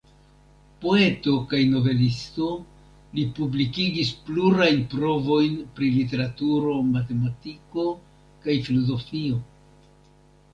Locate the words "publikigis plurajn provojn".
3.39-5.59